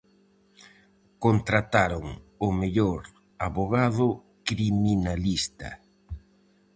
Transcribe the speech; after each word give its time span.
Contrataron 1.23 2.05
o 2.45 2.47
mellor 2.61 3.01
avogado 3.47 4.07
criminalista. 4.47 5.69